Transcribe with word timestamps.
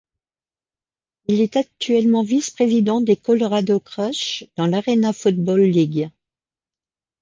Il 1.27 1.41
est 1.41 1.57
actuellement 1.57 2.23
vice-président 2.23 3.01
des 3.01 3.15
Colorado 3.15 3.79
Crush 3.79 4.45
dans 4.55 4.65
l'Arena 4.65 5.13
Football 5.13 5.61
League. 5.61 6.09